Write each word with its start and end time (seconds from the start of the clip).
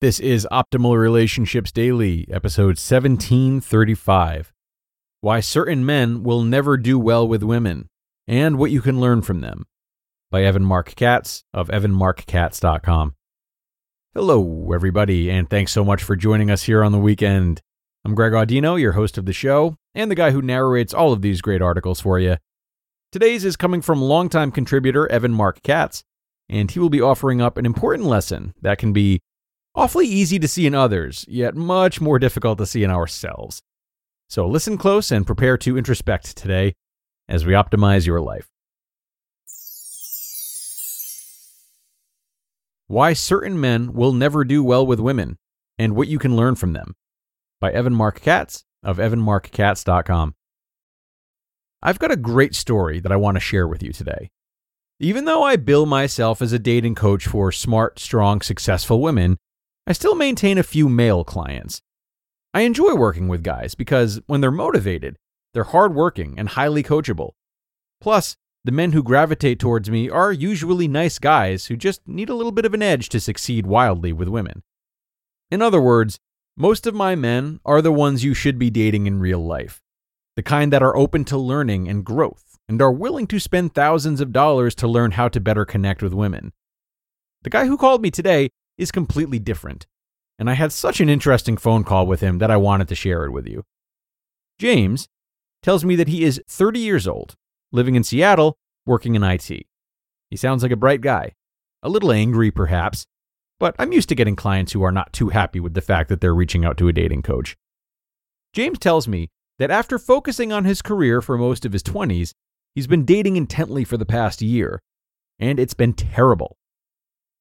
This 0.00 0.20
is 0.20 0.46
Optimal 0.52 0.96
Relationships 0.96 1.72
Daily, 1.72 2.24
episode 2.30 2.78
1735 2.78 4.52
Why 5.22 5.40
Certain 5.40 5.84
Men 5.84 6.22
Will 6.22 6.44
Never 6.44 6.76
Do 6.76 7.00
Well 7.00 7.26
with 7.26 7.42
Women 7.42 7.88
and 8.28 8.58
What 8.58 8.70
You 8.70 8.80
Can 8.80 9.00
Learn 9.00 9.22
from 9.22 9.40
Them 9.40 9.66
by 10.30 10.44
Evan 10.44 10.64
Marc 10.64 10.94
Katz 10.94 11.42
of 11.52 11.66
evanmarckatz.com. 11.66 13.16
Hello, 14.14 14.70
everybody, 14.72 15.30
and 15.30 15.50
thanks 15.50 15.72
so 15.72 15.84
much 15.84 16.04
for 16.04 16.14
joining 16.14 16.48
us 16.48 16.62
here 16.62 16.84
on 16.84 16.92
the 16.92 16.98
weekend. 16.98 17.60
I'm 18.04 18.14
Greg 18.14 18.34
Audino, 18.34 18.80
your 18.80 18.92
host 18.92 19.18
of 19.18 19.26
the 19.26 19.32
show, 19.32 19.74
and 19.96 20.08
the 20.08 20.14
guy 20.14 20.30
who 20.30 20.40
narrates 20.40 20.94
all 20.94 21.12
of 21.12 21.22
these 21.22 21.40
great 21.42 21.60
articles 21.60 22.00
for 22.00 22.20
you. 22.20 22.36
Today's 23.10 23.44
is 23.44 23.56
coming 23.56 23.82
from 23.82 24.00
longtime 24.00 24.52
contributor 24.52 25.10
Evan 25.10 25.34
Marc 25.34 25.60
Katz, 25.64 26.04
and 26.48 26.70
he 26.70 26.78
will 26.78 26.88
be 26.88 27.00
offering 27.00 27.42
up 27.42 27.58
an 27.58 27.66
important 27.66 28.06
lesson 28.06 28.54
that 28.62 28.78
can 28.78 28.92
be 28.92 29.22
awfully 29.78 30.06
easy 30.06 30.38
to 30.40 30.48
see 30.48 30.66
in 30.66 30.74
others, 30.74 31.24
yet 31.28 31.54
much 31.54 32.00
more 32.00 32.18
difficult 32.18 32.58
to 32.58 32.66
see 32.66 32.82
in 32.82 32.90
ourselves. 32.90 33.62
So 34.28 34.46
listen 34.46 34.76
close 34.76 35.10
and 35.10 35.26
prepare 35.26 35.56
to 35.58 35.78
introspect 35.78 36.34
today 36.34 36.74
as 37.28 37.46
we 37.46 37.52
optimize 37.52 38.04
your 38.04 38.20
life. 38.20 38.48
Why 42.88 43.12
Certain 43.12 43.60
Men 43.60 43.92
Will 43.92 44.12
Never 44.12 44.44
Do 44.44 44.64
Well 44.64 44.86
with 44.86 44.98
Women 44.98 45.36
and 45.78 45.94
What 45.94 46.08
You 46.08 46.18
Can 46.18 46.34
Learn 46.36 46.56
from 46.56 46.72
Them 46.72 46.94
by 47.60 47.70
Evan 47.70 47.94
Marc 47.94 48.20
Katz 48.20 48.64
of 48.82 48.98
evanmarckatz.com. 48.98 50.34
I've 51.82 51.98
got 51.98 52.10
a 52.10 52.16
great 52.16 52.54
story 52.54 52.98
that 53.00 53.12
I 53.12 53.16
want 53.16 53.36
to 53.36 53.40
share 53.40 53.68
with 53.68 53.82
you 53.82 53.92
today. 53.92 54.30
Even 54.98 55.26
though 55.26 55.44
I 55.44 55.56
bill 55.56 55.86
myself 55.86 56.42
as 56.42 56.52
a 56.52 56.58
dating 56.58 56.96
coach 56.96 57.26
for 57.26 57.52
smart, 57.52 58.00
strong, 58.00 58.40
successful 58.40 59.00
women, 59.00 59.38
I 59.88 59.92
still 59.92 60.14
maintain 60.14 60.58
a 60.58 60.62
few 60.62 60.86
male 60.86 61.24
clients. 61.24 61.80
I 62.52 62.60
enjoy 62.60 62.94
working 62.94 63.26
with 63.26 63.42
guys 63.42 63.74
because 63.74 64.20
when 64.26 64.42
they're 64.42 64.50
motivated, 64.50 65.16
they're 65.54 65.64
hardworking 65.64 66.38
and 66.38 66.50
highly 66.50 66.82
coachable. 66.82 67.30
Plus, 67.98 68.36
the 68.66 68.70
men 68.70 68.92
who 68.92 69.02
gravitate 69.02 69.58
towards 69.58 69.88
me 69.88 70.10
are 70.10 70.30
usually 70.30 70.88
nice 70.88 71.18
guys 71.18 71.66
who 71.66 71.76
just 71.76 72.06
need 72.06 72.28
a 72.28 72.34
little 72.34 72.52
bit 72.52 72.66
of 72.66 72.74
an 72.74 72.82
edge 72.82 73.08
to 73.08 73.18
succeed 73.18 73.66
wildly 73.66 74.12
with 74.12 74.28
women. 74.28 74.62
In 75.50 75.62
other 75.62 75.80
words, 75.80 76.18
most 76.54 76.86
of 76.86 76.94
my 76.94 77.14
men 77.14 77.58
are 77.64 77.80
the 77.80 77.90
ones 77.90 78.22
you 78.22 78.34
should 78.34 78.58
be 78.58 78.68
dating 78.68 79.06
in 79.06 79.20
real 79.20 79.40
life. 79.42 79.80
The 80.36 80.42
kind 80.42 80.70
that 80.70 80.82
are 80.82 80.98
open 80.98 81.24
to 81.26 81.38
learning 81.38 81.88
and 81.88 82.04
growth 82.04 82.58
and 82.68 82.82
are 82.82 82.92
willing 82.92 83.26
to 83.28 83.40
spend 83.40 83.72
thousands 83.72 84.20
of 84.20 84.34
dollars 84.34 84.74
to 84.74 84.86
learn 84.86 85.12
how 85.12 85.28
to 85.28 85.40
better 85.40 85.64
connect 85.64 86.02
with 86.02 86.12
women. 86.12 86.52
The 87.40 87.48
guy 87.50 87.64
who 87.64 87.78
called 87.78 88.02
me 88.02 88.10
today 88.10 88.50
is 88.78 88.92
completely 88.92 89.38
different. 89.38 89.86
And 90.38 90.48
I 90.48 90.54
had 90.54 90.72
such 90.72 91.00
an 91.00 91.08
interesting 91.08 91.56
phone 91.56 91.84
call 91.84 92.06
with 92.06 92.20
him 92.20 92.38
that 92.38 92.50
I 92.50 92.56
wanted 92.56 92.88
to 92.88 92.94
share 92.94 93.24
it 93.24 93.32
with 93.32 93.46
you. 93.46 93.64
James 94.58 95.08
tells 95.62 95.84
me 95.84 95.96
that 95.96 96.08
he 96.08 96.24
is 96.24 96.40
30 96.48 96.78
years 96.78 97.08
old, 97.08 97.34
living 97.72 97.96
in 97.96 98.04
Seattle, 98.04 98.56
working 98.86 99.14
in 99.14 99.24
IT. 99.24 99.48
He 100.30 100.36
sounds 100.36 100.62
like 100.62 100.72
a 100.72 100.76
bright 100.76 101.00
guy, 101.00 101.32
a 101.82 101.88
little 101.88 102.12
angry 102.12 102.50
perhaps, 102.50 103.06
but 103.58 103.74
I'm 103.78 103.92
used 103.92 104.08
to 104.10 104.14
getting 104.14 104.36
clients 104.36 104.72
who 104.72 104.82
are 104.82 104.92
not 104.92 105.12
too 105.12 105.30
happy 105.30 105.58
with 105.58 105.74
the 105.74 105.80
fact 105.80 106.08
that 106.08 106.20
they're 106.20 106.34
reaching 106.34 106.64
out 106.64 106.76
to 106.78 106.88
a 106.88 106.92
dating 106.92 107.22
coach. 107.22 107.56
James 108.52 108.78
tells 108.78 109.08
me 109.08 109.28
that 109.58 109.70
after 109.70 109.98
focusing 109.98 110.52
on 110.52 110.64
his 110.64 110.82
career 110.82 111.20
for 111.20 111.36
most 111.36 111.64
of 111.64 111.72
his 111.72 111.82
20s, 111.82 112.32
he's 112.74 112.86
been 112.86 113.04
dating 113.04 113.36
intently 113.36 113.84
for 113.84 113.96
the 113.96 114.06
past 114.06 114.40
year, 114.40 114.80
and 115.38 115.58
it's 115.58 115.74
been 115.74 115.92
terrible. 115.92 116.57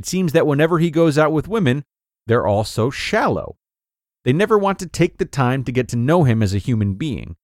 It 0.00 0.06
seems 0.06 0.32
that 0.32 0.46
whenever 0.46 0.78
he 0.78 0.90
goes 0.90 1.18
out 1.18 1.30
with 1.30 1.46
women, 1.46 1.84
they're 2.26 2.46
all 2.46 2.64
so 2.64 2.88
shallow. 2.88 3.58
They 4.24 4.32
never 4.32 4.56
want 4.56 4.78
to 4.78 4.86
take 4.86 5.18
the 5.18 5.26
time 5.26 5.62
to 5.64 5.72
get 5.72 5.88
to 5.88 5.96
know 5.96 6.24
him 6.24 6.42
as 6.42 6.54
a 6.54 6.58
human 6.58 6.94
being. 6.94 7.36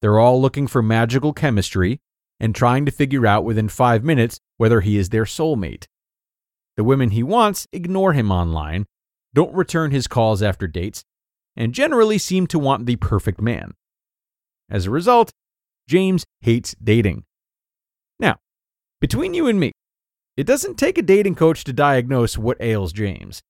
They're 0.00 0.18
all 0.18 0.40
looking 0.40 0.66
for 0.68 0.80
magical 0.80 1.34
chemistry 1.34 2.00
and 2.40 2.54
trying 2.54 2.86
to 2.86 2.90
figure 2.90 3.26
out 3.26 3.44
within 3.44 3.68
five 3.68 4.04
minutes 4.04 4.40
whether 4.56 4.80
he 4.80 4.96
is 4.96 5.10
their 5.10 5.26
soulmate. 5.26 5.84
The 6.78 6.82
women 6.82 7.10
he 7.10 7.22
wants 7.22 7.66
ignore 7.74 8.14
him 8.14 8.32
online, 8.32 8.86
don't 9.34 9.54
return 9.54 9.90
his 9.90 10.06
calls 10.06 10.42
after 10.42 10.66
dates, 10.66 11.04
and 11.54 11.74
generally 11.74 12.16
seem 12.16 12.46
to 12.46 12.58
want 12.58 12.86
the 12.86 12.96
perfect 12.96 13.38
man. 13.38 13.74
As 14.70 14.86
a 14.86 14.90
result, 14.90 15.30
James 15.86 16.24
hates 16.40 16.74
dating. 16.82 17.24
Now, 18.18 18.36
between 18.98 19.34
you 19.34 19.46
and 19.46 19.60
me, 19.60 19.72
it 20.36 20.46
doesn't 20.46 20.78
take 20.78 20.98
a 20.98 21.02
dating 21.02 21.34
coach 21.34 21.64
to 21.64 21.72
diagnose 21.72 22.38
what 22.38 22.60
ails 22.60 22.92
James. 22.92 23.42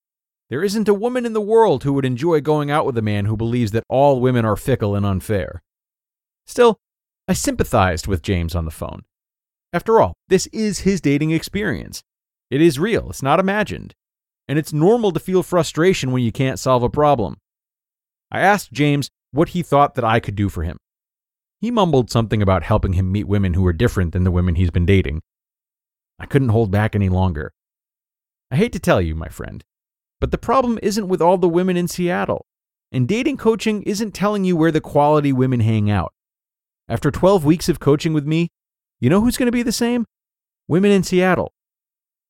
There 0.51 0.65
isn't 0.65 0.89
a 0.89 0.95
woman 0.95 1.25
in 1.25 1.33
the 1.33 1.41
world 1.41 1.85
who 1.85 1.93
would 1.95 2.05
enjoy 2.05 2.41
going 2.41 2.71
out 2.71 2.85
with 2.85 2.99
a 2.99 3.03
man 3.03 3.25
who 3.25 3.37
believes 3.37 3.71
that 3.71 3.85
all 3.89 4.21
women 4.21 4.45
are 4.45 4.57
fickle 4.57 4.95
and 4.95 5.07
unfair. 5.07 5.63
Still, 6.47 6.77
I 7.29 7.33
sympathized 7.33 8.07
with 8.07 8.23
James 8.23 8.55
on 8.55 8.65
the 8.65 8.71
phone. 8.71 9.03
After 9.73 10.01
all, 10.01 10.15
this 10.29 10.49
is 10.49 10.81
his 10.81 11.01
dating 11.01 11.31
experience. 11.31 12.03
It 12.51 12.61
is 12.61 12.79
real, 12.79 13.09
it's 13.09 13.23
not 13.23 13.41
imagined. 13.41 13.95
And 14.49 14.59
it's 14.59 14.73
normal 14.73 15.13
to 15.13 15.21
feel 15.21 15.43
frustration 15.43 16.13
when 16.13 16.23
you 16.23 16.33
can't 16.33 16.59
solve 16.59 16.83
a 16.83 16.91
problem. 16.91 17.37
I 18.31 18.41
asked 18.41 18.73
James 18.73 19.09
what 19.31 19.51
he 19.51 19.63
thought 19.63 19.95
that 19.95 20.05
I 20.05 20.21
could 20.21 20.35
do 20.35 20.49
for 20.49 20.65
him. 20.65 20.77
He 21.61 21.71
mumbled 21.71 22.11
something 22.11 22.43
about 22.43 22.65
helping 22.65 22.95
him 22.95 23.13
meet 23.13 23.29
women 23.29 23.55
who 23.55 23.65
are 23.67 23.73
different 23.73 24.13
than 24.13 24.25
the 24.25 24.31
women 24.31 24.57
he's 24.57 24.71
been 24.71 24.85
dating. 24.85 25.21
I 26.23 26.27
couldn't 26.27 26.51
hold 26.51 26.71
back 26.71 26.95
any 26.95 27.09
longer. 27.09 27.53
I 28.49 28.57
hate 28.57 28.73
to 28.75 28.79
tell 28.79 29.01
you, 29.01 29.17
my 29.17 29.29
friend, 29.29 29.65
but 30.21 30.31
the 30.31 30.39
problem 30.39 30.79
isn't 30.81 31.09
with 31.09 31.21
all 31.21 31.37
the 31.37 31.49
women 31.49 31.77
in 31.77 31.89
Seattle. 31.89 32.47
And 32.93 33.09
dating 33.09 33.39
coaching 33.39 33.83
isn't 33.83 34.13
telling 34.13 34.45
you 34.45 34.57
where 34.57 34.71
the 34.71 34.81
quality 34.81 35.33
women 35.33 35.59
hang 35.59 35.91
out. 35.91 36.13
After 36.89 37.11
12 37.11 37.45
weeks 37.45 37.69
of 37.69 37.81
coaching 37.81 38.13
with 38.13 38.25
me, 38.25 38.51
you 39.01 39.11
know 39.11 39.21
who's 39.21 39.37
going 39.37 39.47
to 39.47 39.53
be 39.53 39.65
the 39.65 39.73
same? 39.73 40.07
Women 40.69 40.93
in 40.93 41.03
Seattle. 41.03 41.53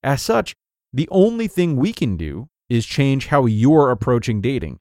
As 0.03 0.23
such, 0.23 0.55
the 0.91 1.09
only 1.11 1.47
thing 1.47 1.77
we 1.77 1.93
can 1.93 2.17
do 2.17 2.49
is 2.71 2.87
change 2.87 3.27
how 3.27 3.45
you're 3.45 3.91
approaching 3.91 4.41
dating. 4.41 4.79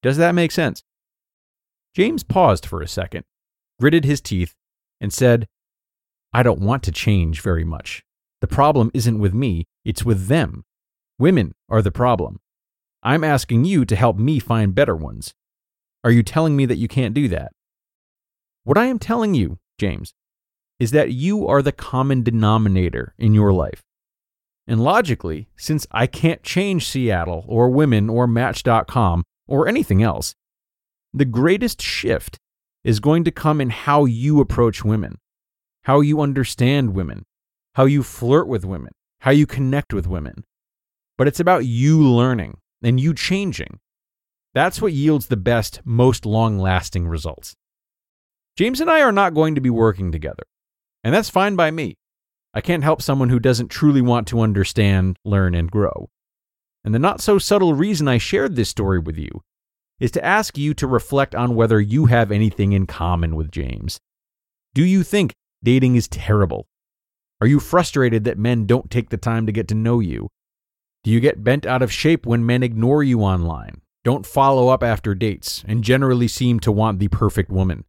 Does 0.00 0.16
that 0.16 0.34
make 0.36 0.52
sense? 0.52 0.84
James 1.92 2.22
paused 2.22 2.64
for 2.64 2.82
a 2.82 2.88
second, 2.88 3.24
gritted 3.80 4.04
his 4.04 4.20
teeth, 4.20 4.54
and 5.00 5.12
said, 5.12 5.48
I 6.32 6.44
don't 6.44 6.60
want 6.60 6.84
to 6.84 6.92
change 6.92 7.40
very 7.40 7.64
much. 7.64 8.04
The 8.40 8.46
problem 8.46 8.90
isn't 8.94 9.18
with 9.18 9.34
me, 9.34 9.66
it's 9.84 10.04
with 10.04 10.28
them. 10.28 10.64
Women 11.18 11.54
are 11.68 11.82
the 11.82 11.90
problem. 11.90 12.38
I'm 13.02 13.24
asking 13.24 13.64
you 13.64 13.84
to 13.84 13.96
help 13.96 14.16
me 14.16 14.38
find 14.38 14.74
better 14.74 14.94
ones. 14.94 15.34
Are 16.04 16.10
you 16.10 16.22
telling 16.22 16.56
me 16.56 16.66
that 16.66 16.78
you 16.78 16.88
can't 16.88 17.14
do 17.14 17.28
that? 17.28 17.52
What 18.64 18.78
I 18.78 18.86
am 18.86 18.98
telling 18.98 19.34
you, 19.34 19.58
James, 19.78 20.14
is 20.78 20.92
that 20.92 21.12
you 21.12 21.46
are 21.46 21.62
the 21.62 21.72
common 21.72 22.22
denominator 22.22 23.14
in 23.18 23.34
your 23.34 23.52
life. 23.52 23.82
And 24.66 24.84
logically, 24.84 25.48
since 25.56 25.86
I 25.90 26.06
can't 26.06 26.42
change 26.42 26.86
Seattle 26.86 27.44
or 27.48 27.70
women 27.70 28.08
or 28.08 28.26
Match.com 28.26 29.24
or 29.46 29.66
anything 29.66 30.02
else, 30.02 30.34
the 31.12 31.24
greatest 31.24 31.80
shift 31.80 32.38
is 32.84 33.00
going 33.00 33.24
to 33.24 33.30
come 33.30 33.60
in 33.60 33.70
how 33.70 34.04
you 34.04 34.40
approach 34.40 34.84
women, 34.84 35.18
how 35.84 36.00
you 36.00 36.20
understand 36.20 36.94
women, 36.94 37.24
how 37.78 37.84
you 37.84 38.02
flirt 38.02 38.48
with 38.48 38.64
women, 38.64 38.90
how 39.20 39.30
you 39.30 39.46
connect 39.46 39.94
with 39.94 40.04
women. 40.04 40.42
But 41.16 41.28
it's 41.28 41.38
about 41.38 41.64
you 41.64 42.02
learning 42.02 42.58
and 42.82 42.98
you 42.98 43.14
changing. 43.14 43.78
That's 44.52 44.82
what 44.82 44.92
yields 44.92 45.28
the 45.28 45.36
best, 45.36 45.80
most 45.84 46.26
long 46.26 46.58
lasting 46.58 47.06
results. 47.06 47.54
James 48.56 48.80
and 48.80 48.90
I 48.90 49.00
are 49.02 49.12
not 49.12 49.32
going 49.32 49.54
to 49.54 49.60
be 49.60 49.70
working 49.70 50.10
together, 50.10 50.42
and 51.04 51.14
that's 51.14 51.30
fine 51.30 51.54
by 51.54 51.70
me. 51.70 51.94
I 52.52 52.62
can't 52.62 52.82
help 52.82 53.00
someone 53.00 53.28
who 53.28 53.38
doesn't 53.38 53.68
truly 53.68 54.02
want 54.02 54.26
to 54.28 54.40
understand, 54.40 55.16
learn, 55.24 55.54
and 55.54 55.70
grow. 55.70 56.08
And 56.84 56.92
the 56.92 56.98
not 56.98 57.20
so 57.20 57.38
subtle 57.38 57.74
reason 57.74 58.08
I 58.08 58.18
shared 58.18 58.56
this 58.56 58.70
story 58.70 58.98
with 58.98 59.16
you 59.16 59.30
is 60.00 60.10
to 60.10 60.24
ask 60.24 60.58
you 60.58 60.74
to 60.74 60.88
reflect 60.88 61.32
on 61.32 61.54
whether 61.54 61.80
you 61.80 62.06
have 62.06 62.32
anything 62.32 62.72
in 62.72 62.88
common 62.88 63.36
with 63.36 63.52
James. 63.52 64.00
Do 64.74 64.84
you 64.84 65.04
think 65.04 65.32
dating 65.62 65.94
is 65.94 66.08
terrible? 66.08 66.66
Are 67.40 67.46
you 67.46 67.60
frustrated 67.60 68.24
that 68.24 68.38
men 68.38 68.66
don't 68.66 68.90
take 68.90 69.10
the 69.10 69.16
time 69.16 69.46
to 69.46 69.52
get 69.52 69.68
to 69.68 69.74
know 69.74 70.00
you? 70.00 70.28
Do 71.04 71.10
you 71.10 71.20
get 71.20 71.44
bent 71.44 71.66
out 71.66 71.82
of 71.82 71.92
shape 71.92 72.26
when 72.26 72.44
men 72.44 72.62
ignore 72.62 73.04
you 73.04 73.20
online, 73.20 73.80
don't 74.04 74.26
follow 74.26 74.68
up 74.68 74.82
after 74.82 75.14
dates, 75.14 75.64
and 75.68 75.84
generally 75.84 76.26
seem 76.26 76.58
to 76.60 76.72
want 76.72 76.98
the 76.98 77.08
perfect 77.08 77.50
woman? 77.50 77.84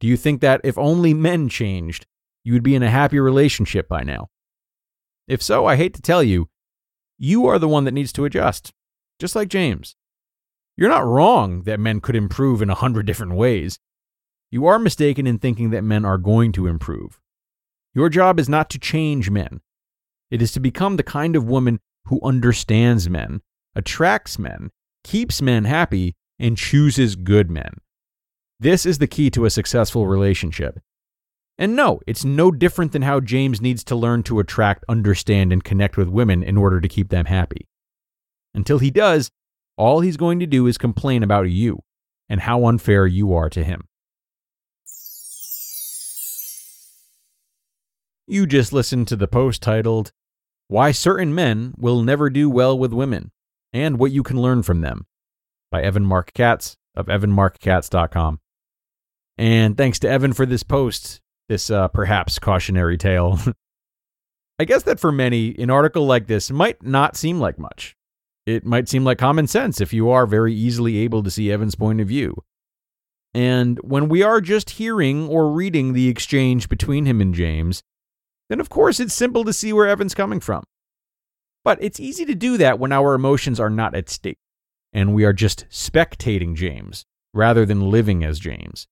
Do 0.00 0.08
you 0.08 0.16
think 0.16 0.40
that 0.40 0.60
if 0.64 0.76
only 0.76 1.14
men 1.14 1.48
changed, 1.48 2.06
you 2.42 2.52
would 2.52 2.64
be 2.64 2.74
in 2.74 2.82
a 2.82 2.90
happy 2.90 3.20
relationship 3.20 3.88
by 3.88 4.02
now? 4.02 4.28
If 5.28 5.42
so, 5.42 5.66
I 5.66 5.76
hate 5.76 5.94
to 5.94 6.02
tell 6.02 6.22
you, 6.22 6.48
you 7.18 7.46
are 7.46 7.58
the 7.58 7.68
one 7.68 7.84
that 7.84 7.94
needs 7.94 8.12
to 8.14 8.24
adjust, 8.24 8.72
just 9.18 9.34
like 9.34 9.48
James. 9.48 9.96
You're 10.76 10.90
not 10.90 11.06
wrong 11.06 11.62
that 11.62 11.80
men 11.80 12.00
could 12.00 12.16
improve 12.16 12.60
in 12.60 12.68
a 12.68 12.74
hundred 12.74 13.06
different 13.06 13.34
ways. 13.34 13.78
You 14.50 14.66
are 14.66 14.78
mistaken 14.78 15.26
in 15.26 15.38
thinking 15.38 15.70
that 15.70 15.84
men 15.84 16.04
are 16.04 16.18
going 16.18 16.52
to 16.52 16.66
improve. 16.66 17.20
Your 17.96 18.10
job 18.10 18.38
is 18.38 18.46
not 18.46 18.68
to 18.70 18.78
change 18.78 19.30
men, 19.30 19.62
it 20.30 20.42
is 20.42 20.52
to 20.52 20.60
become 20.60 20.96
the 20.96 21.02
kind 21.02 21.34
of 21.34 21.48
woman 21.48 21.80
who 22.04 22.20
understands 22.22 23.08
men, 23.08 23.40
attracts 23.74 24.38
men, 24.38 24.70
keeps 25.02 25.40
men 25.40 25.64
happy, 25.64 26.14
and 26.38 26.58
chooses 26.58 27.16
good 27.16 27.50
men. 27.50 27.78
This 28.60 28.84
is 28.84 28.98
the 28.98 29.06
key 29.06 29.30
to 29.30 29.46
a 29.46 29.50
successful 29.50 30.06
relationship. 30.06 30.78
And 31.56 31.74
no, 31.74 32.00
it's 32.06 32.22
no 32.22 32.50
different 32.50 32.92
than 32.92 33.00
how 33.00 33.18
James 33.20 33.62
needs 33.62 33.82
to 33.84 33.96
learn 33.96 34.22
to 34.24 34.40
attract, 34.40 34.84
understand, 34.90 35.50
and 35.50 35.64
connect 35.64 35.96
with 35.96 36.08
women 36.08 36.42
in 36.42 36.58
order 36.58 36.82
to 36.82 36.88
keep 36.88 37.08
them 37.08 37.24
happy. 37.24 37.66
Until 38.52 38.78
he 38.78 38.90
does, 38.90 39.30
all 39.78 40.00
he's 40.00 40.18
going 40.18 40.38
to 40.40 40.46
do 40.46 40.66
is 40.66 40.76
complain 40.76 41.22
about 41.22 41.48
you 41.48 41.80
and 42.28 42.42
how 42.42 42.66
unfair 42.66 43.06
you 43.06 43.32
are 43.32 43.48
to 43.48 43.64
him. 43.64 43.88
You 48.28 48.44
just 48.44 48.72
listened 48.72 49.06
to 49.08 49.16
the 49.16 49.28
post 49.28 49.62
titled, 49.62 50.10
Why 50.66 50.90
Certain 50.90 51.32
Men 51.32 51.74
Will 51.78 52.02
Never 52.02 52.28
Do 52.28 52.50
Well 52.50 52.76
with 52.76 52.92
Women 52.92 53.30
and 53.72 54.00
What 54.00 54.10
You 54.10 54.24
Can 54.24 54.42
Learn 54.42 54.64
from 54.64 54.80
Them 54.80 55.06
by 55.70 55.82
Evan 55.82 56.04
Marc 56.04 56.32
Katz 56.32 56.76
of 56.96 57.06
evanmarckatz.com. 57.06 58.40
And 59.38 59.76
thanks 59.76 60.00
to 60.00 60.08
Evan 60.08 60.32
for 60.32 60.44
this 60.44 60.64
post, 60.64 61.20
this 61.48 61.70
uh, 61.70 61.86
perhaps 61.86 62.40
cautionary 62.40 62.98
tale. 62.98 63.38
I 64.58 64.64
guess 64.64 64.82
that 64.84 64.98
for 64.98 65.12
many, 65.12 65.54
an 65.60 65.70
article 65.70 66.04
like 66.04 66.26
this 66.26 66.50
might 66.50 66.82
not 66.82 67.16
seem 67.16 67.38
like 67.38 67.60
much. 67.60 67.94
It 68.44 68.66
might 68.66 68.88
seem 68.88 69.04
like 69.04 69.18
common 69.18 69.46
sense 69.46 69.80
if 69.80 69.92
you 69.92 70.10
are 70.10 70.26
very 70.26 70.52
easily 70.52 70.98
able 70.98 71.22
to 71.22 71.30
see 71.30 71.52
Evan's 71.52 71.76
point 71.76 72.00
of 72.00 72.08
view. 72.08 72.34
And 73.34 73.78
when 73.84 74.08
we 74.08 74.24
are 74.24 74.40
just 74.40 74.70
hearing 74.70 75.28
or 75.28 75.52
reading 75.52 75.92
the 75.92 76.08
exchange 76.08 76.68
between 76.68 77.06
him 77.06 77.20
and 77.20 77.32
James, 77.32 77.84
then 78.48 78.60
of 78.60 78.68
course 78.68 79.00
it's 79.00 79.14
simple 79.14 79.44
to 79.44 79.52
see 79.52 79.72
where 79.72 79.88
Evan's 79.88 80.14
coming 80.14 80.40
from. 80.40 80.64
But 81.64 81.78
it's 81.80 82.00
easy 82.00 82.24
to 82.26 82.34
do 82.34 82.56
that 82.58 82.78
when 82.78 82.92
our 82.92 83.14
emotions 83.14 83.58
are 83.58 83.70
not 83.70 83.94
at 83.94 84.08
stake 84.08 84.38
and 84.92 85.14
we 85.14 85.24
are 85.24 85.32
just 85.32 85.68
spectating 85.68 86.54
James 86.54 87.04
rather 87.34 87.66
than 87.66 87.90
living 87.90 88.24
as 88.24 88.38
James. 88.38 88.86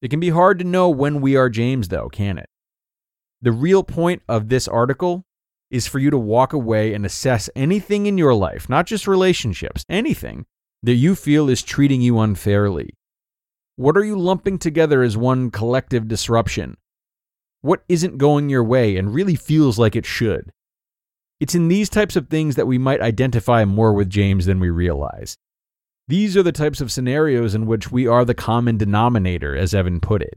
It 0.00 0.08
can 0.08 0.20
be 0.20 0.30
hard 0.30 0.58
to 0.58 0.64
know 0.64 0.90
when 0.90 1.20
we 1.20 1.34
are 1.34 1.48
James, 1.48 1.88
though, 1.88 2.08
can 2.08 2.38
it? 2.38 2.48
The 3.42 3.52
real 3.52 3.82
point 3.82 4.22
of 4.28 4.48
this 4.48 4.68
article 4.68 5.24
is 5.70 5.86
for 5.86 5.98
you 5.98 6.10
to 6.10 6.18
walk 6.18 6.52
away 6.52 6.94
and 6.94 7.04
assess 7.04 7.50
anything 7.56 8.06
in 8.06 8.16
your 8.16 8.34
life, 8.34 8.68
not 8.68 8.86
just 8.86 9.08
relationships, 9.08 9.84
anything 9.88 10.46
that 10.82 10.94
you 10.94 11.14
feel 11.14 11.48
is 11.48 11.62
treating 11.62 12.00
you 12.00 12.20
unfairly. 12.20 12.90
What 13.76 13.96
are 13.96 14.04
you 14.04 14.16
lumping 14.16 14.58
together 14.58 15.02
as 15.02 15.16
one 15.16 15.50
collective 15.50 16.06
disruption? 16.06 16.76
What 17.64 17.82
isn't 17.88 18.18
going 18.18 18.50
your 18.50 18.62
way 18.62 18.98
and 18.98 19.14
really 19.14 19.36
feels 19.36 19.78
like 19.78 19.96
it 19.96 20.04
should? 20.04 20.52
It's 21.40 21.54
in 21.54 21.68
these 21.68 21.88
types 21.88 22.14
of 22.14 22.28
things 22.28 22.56
that 22.56 22.66
we 22.66 22.76
might 22.76 23.00
identify 23.00 23.64
more 23.64 23.94
with 23.94 24.10
James 24.10 24.44
than 24.44 24.60
we 24.60 24.68
realize. 24.68 25.38
These 26.06 26.36
are 26.36 26.42
the 26.42 26.52
types 26.52 26.82
of 26.82 26.92
scenarios 26.92 27.54
in 27.54 27.64
which 27.64 27.90
we 27.90 28.06
are 28.06 28.26
the 28.26 28.34
common 28.34 28.76
denominator, 28.76 29.56
as 29.56 29.72
Evan 29.72 30.00
put 30.00 30.20
it, 30.20 30.34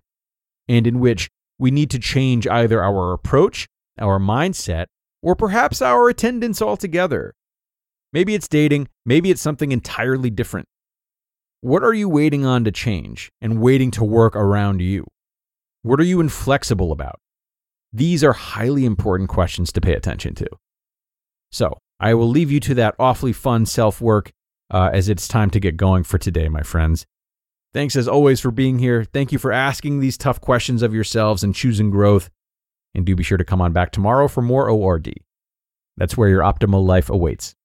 and 0.70 0.88
in 0.88 1.02
which 1.02 1.30
we 1.60 1.70
need 1.70 1.90
to 1.90 2.00
change 2.00 2.48
either 2.48 2.82
our 2.82 3.12
approach, 3.12 3.68
our 4.00 4.20
mindset, 4.20 4.86
or 5.22 5.36
perhaps 5.36 5.82
our 5.82 6.08
attendance 6.08 6.62
altogether. 6.62 7.34
Maybe 8.14 8.36
it's 8.36 8.48
dating, 8.48 8.88
maybe 9.06 9.32
it's 9.32 9.42
something 9.42 9.74
entirely 9.74 10.30
different. 10.30 10.70
What 11.60 11.84
are 11.84 11.94
you 11.94 12.08
waiting 12.08 12.46
on 12.46 12.64
to 12.64 12.72
change 12.72 13.34
and 13.42 13.60
waiting 13.60 13.92
to 13.92 14.06
work 14.06 14.34
around 14.34 14.80
you? 14.80 15.08
What 15.84 16.00
are 16.00 16.06
you 16.06 16.20
inflexible 16.20 16.92
about? 16.92 17.20
These 17.94 18.24
are 18.24 18.34
highly 18.34 18.86
important 18.86 19.30
questions 19.30 19.72
to 19.74 19.82
pay 19.82 19.94
attention 19.94 20.36
to. 20.36 20.48
So, 21.52 21.78
I 22.00 22.14
will 22.14 22.28
leave 22.28 22.52
you 22.52 22.60
to 22.62 22.74
that 22.76 22.96
awfully 23.00 23.34
fun 23.34 23.66
self 23.66 24.02
work 24.02 24.32
uh, 24.70 24.90
as 24.94 25.10
it's 25.10 25.28
time 25.28 25.50
to 25.52 25.60
get 25.60 25.78
going 25.78 26.04
for 26.04 26.18
today, 26.18 26.50
my 26.50 26.62
friends. 26.62 27.06
Thanks 27.74 27.96
as 27.96 28.08
always 28.08 28.40
for 28.40 28.52
being 28.52 28.80
here. 28.80 29.04
Thank 29.04 29.32
you 29.32 29.40
for 29.40 29.52
asking 29.52 30.00
these 30.00 30.18
tough 30.18 30.42
questions 30.42 30.82
of 30.82 30.94
yourselves 30.94 31.44
and 31.44 31.54
choosing 31.54 31.90
growth. 31.90 32.30
And 32.96 33.06
do 33.06 33.16
be 33.16 33.24
sure 33.24 33.38
to 33.38 33.46
come 33.46 33.62
on 33.62 33.74
back 33.74 33.92
tomorrow 33.92 34.28
for 34.28 34.42
more 34.42 34.70
ORD. 34.70 35.14
That's 35.98 36.18
where 36.18 36.30
your 36.30 36.42
optimal 36.42 36.86
life 36.86 37.10
awaits. 37.10 37.56